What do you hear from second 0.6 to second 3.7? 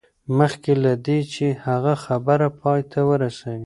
له دې چې هغه خبره پای ته ورسوي